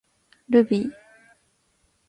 [0.49, 0.91] ルビー